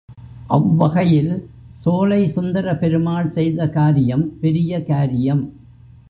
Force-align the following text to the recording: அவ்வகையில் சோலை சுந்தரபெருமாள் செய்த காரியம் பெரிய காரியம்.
அவ்வகையில் 0.47 1.33
சோலை 1.75 2.27
சுந்தரபெருமாள் 2.27 3.27
செய்த 3.27 3.67
காரியம் 3.69 4.39
பெரிய 4.39 4.83
காரியம். 4.83 5.43